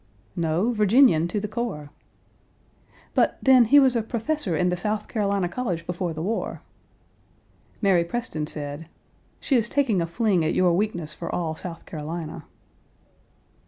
"No; 0.35 0.71
Virginian 0.71 1.27
to 1.27 1.39
the 1.39 1.47
core." 1.47 1.91
"But, 3.13 3.37
then, 3.39 3.65
he 3.65 3.79
was 3.79 3.95
a 3.95 4.01
professor 4.01 4.57
in 4.57 4.69
the 4.69 4.75
South 4.75 5.07
Carolina 5.07 5.47
College 5.47 5.85
before 5.85 6.11
the 6.11 6.23
war." 6.23 6.63
Mary 7.83 8.03
Preston 8.03 8.47
said: 8.47 8.87
"She 9.39 9.55
is 9.55 9.69
taking 9.69 10.01
a 10.01 10.07
fling 10.07 10.43
at 10.43 10.55
your 10.55 10.73
weakness 10.73 11.13
for 11.13 11.29
all 11.29 11.55
South 11.55 11.85
Carolina." 11.85 12.45